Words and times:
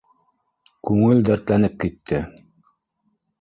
Күңел 0.89 1.21
дәртләнеп 1.27 1.77
китте. 1.85 2.23